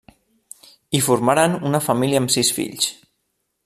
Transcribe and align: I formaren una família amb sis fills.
I 0.99 1.01
formaren 1.09 1.59
una 1.71 1.85
família 1.91 2.25
amb 2.25 2.37
sis 2.39 2.53
fills. 2.61 2.93